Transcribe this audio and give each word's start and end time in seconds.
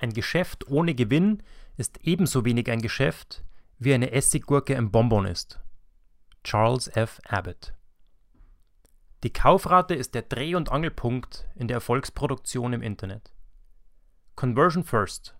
Ein 0.00 0.14
Geschäft 0.14 0.66
ohne 0.68 0.94
Gewinn 0.94 1.42
ist 1.76 1.98
ebenso 2.02 2.46
wenig 2.46 2.70
ein 2.70 2.80
Geschäft, 2.80 3.44
wie 3.78 3.92
eine 3.92 4.12
Essiggurke 4.12 4.74
ein 4.74 4.90
Bonbon 4.90 5.26
ist. 5.26 5.60
Charles 6.42 6.88
F. 6.88 7.20
Abbott 7.28 7.74
Die 9.22 9.32
Kaufrate 9.32 9.94
ist 9.94 10.14
der 10.14 10.22
Dreh- 10.22 10.54
und 10.54 10.72
Angelpunkt 10.72 11.46
in 11.54 11.68
der 11.68 11.74
Erfolgsproduktion 11.74 12.72
im 12.72 12.80
Internet. 12.80 13.34
Conversion 14.36 14.84
First. 14.84 15.36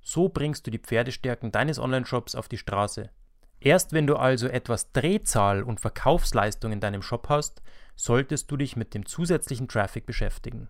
So 0.00 0.28
bringst 0.28 0.64
du 0.64 0.70
die 0.70 0.78
Pferdestärken 0.78 1.50
deines 1.50 1.80
Online-Shops 1.80 2.36
auf 2.36 2.46
die 2.46 2.58
Straße. 2.58 3.10
Erst 3.58 3.92
wenn 3.92 4.06
du 4.06 4.14
also 4.14 4.46
etwas 4.46 4.92
Drehzahl 4.92 5.64
und 5.64 5.80
Verkaufsleistung 5.80 6.70
in 6.70 6.78
deinem 6.78 7.02
Shop 7.02 7.28
hast, 7.28 7.62
solltest 7.96 8.48
du 8.48 8.56
dich 8.56 8.76
mit 8.76 8.94
dem 8.94 9.06
zusätzlichen 9.06 9.66
Traffic 9.66 10.06
beschäftigen. 10.06 10.68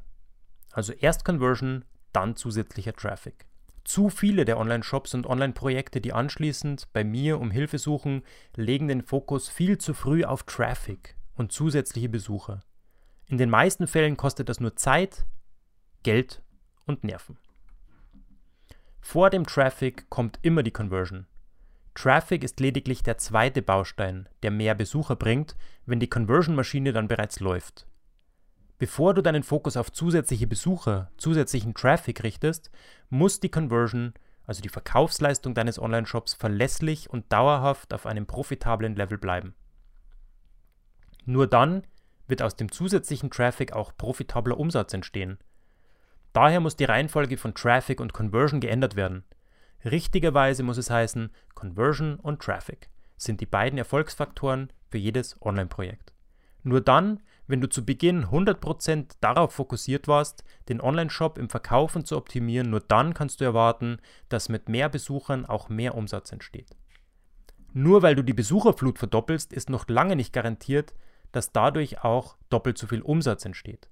Also 0.70 0.94
erst 0.94 1.26
Conversion, 1.26 1.84
dann 2.12 2.36
zusätzlicher 2.36 2.92
Traffic. 2.92 3.46
Zu 3.84 4.10
viele 4.10 4.44
der 4.44 4.58
Online-Shops 4.58 5.14
und 5.14 5.26
Online-Projekte, 5.26 6.00
die 6.00 6.12
anschließend 6.12 6.92
bei 6.92 7.02
mir 7.02 7.40
um 7.40 7.50
Hilfe 7.50 7.78
suchen, 7.78 8.22
legen 8.54 8.88
den 8.88 9.02
Fokus 9.02 9.48
viel 9.48 9.78
zu 9.78 9.92
früh 9.92 10.24
auf 10.24 10.44
Traffic 10.44 11.16
und 11.34 11.52
zusätzliche 11.52 12.08
Besucher. 12.08 12.60
In 13.26 13.38
den 13.38 13.50
meisten 13.50 13.86
Fällen 13.86 14.16
kostet 14.16 14.48
das 14.48 14.60
nur 14.60 14.76
Zeit, 14.76 15.24
Geld 16.02 16.42
und 16.86 17.02
Nerven. 17.02 17.38
Vor 19.00 19.30
dem 19.30 19.46
Traffic 19.46 20.08
kommt 20.10 20.38
immer 20.42 20.62
die 20.62 20.70
Conversion. 20.70 21.26
Traffic 21.94 22.44
ist 22.44 22.60
lediglich 22.60 23.02
der 23.02 23.18
zweite 23.18 23.60
Baustein, 23.60 24.28
der 24.42 24.50
mehr 24.50 24.74
Besucher 24.74 25.16
bringt, 25.16 25.56
wenn 25.86 26.00
die 26.00 26.08
Conversion-Maschine 26.08 26.92
dann 26.92 27.08
bereits 27.08 27.40
läuft. 27.40 27.86
Bevor 28.82 29.14
du 29.14 29.22
deinen 29.22 29.44
Fokus 29.44 29.76
auf 29.76 29.92
zusätzliche 29.92 30.48
Besucher, 30.48 31.12
zusätzlichen 31.16 31.72
Traffic 31.72 32.24
richtest, 32.24 32.72
muss 33.10 33.38
die 33.38 33.48
Conversion, 33.48 34.12
also 34.44 34.60
die 34.60 34.68
Verkaufsleistung 34.68 35.54
deines 35.54 35.78
Online-Shops, 35.78 36.34
verlässlich 36.34 37.08
und 37.08 37.32
dauerhaft 37.32 37.94
auf 37.94 38.06
einem 38.06 38.26
profitablen 38.26 38.96
Level 38.96 39.18
bleiben. 39.18 39.54
Nur 41.26 41.46
dann 41.46 41.86
wird 42.26 42.42
aus 42.42 42.56
dem 42.56 42.72
zusätzlichen 42.72 43.30
Traffic 43.30 43.72
auch 43.72 43.96
profitabler 43.96 44.58
Umsatz 44.58 44.92
entstehen. 44.92 45.38
Daher 46.32 46.58
muss 46.58 46.74
die 46.74 46.82
Reihenfolge 46.82 47.36
von 47.36 47.54
Traffic 47.54 48.00
und 48.00 48.12
Conversion 48.12 48.58
geändert 48.58 48.96
werden. 48.96 49.22
Richtigerweise 49.84 50.64
muss 50.64 50.78
es 50.78 50.90
heißen, 50.90 51.30
Conversion 51.54 52.16
und 52.16 52.42
Traffic 52.42 52.90
sind 53.16 53.40
die 53.40 53.46
beiden 53.46 53.78
Erfolgsfaktoren 53.78 54.72
für 54.88 54.98
jedes 54.98 55.40
Online-Projekt. 55.40 56.11
Nur 56.62 56.80
dann 56.80 57.20
wenn 57.52 57.60
du 57.60 57.68
zu 57.68 57.84
Beginn 57.84 58.26
100% 58.26 59.16
darauf 59.20 59.52
fokussiert 59.52 60.08
warst, 60.08 60.42
den 60.70 60.80
Online-Shop 60.80 61.36
im 61.36 61.50
Verkaufen 61.50 62.04
zu 62.04 62.16
optimieren, 62.16 62.70
nur 62.70 62.80
dann 62.80 63.14
kannst 63.14 63.40
du 63.40 63.44
erwarten, 63.44 63.98
dass 64.28 64.48
mit 64.48 64.68
mehr 64.70 64.88
Besuchern 64.88 65.44
auch 65.44 65.68
mehr 65.68 65.94
Umsatz 65.94 66.32
entsteht. 66.32 66.70
Nur 67.74 68.02
weil 68.02 68.14
du 68.14 68.22
die 68.22 68.32
Besucherflut 68.32 68.98
verdoppelst, 68.98 69.52
ist 69.52 69.70
noch 69.70 69.88
lange 69.88 70.16
nicht 70.16 70.32
garantiert, 70.32 70.94
dass 71.32 71.52
dadurch 71.52 72.04
auch 72.04 72.36
doppelt 72.48 72.78
so 72.78 72.86
viel 72.86 73.02
Umsatz 73.02 73.44
entsteht. 73.44 73.88